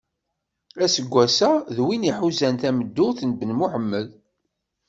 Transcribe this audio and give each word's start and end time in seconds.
Aseggas-a, 0.83 1.51
d 1.75 1.77
win 1.85 2.07
iḥuzan 2.09 2.55
tameddurt 2.61 3.19
n 3.25 3.31
Ben 3.39 3.51
Muḥemed. 3.59 4.07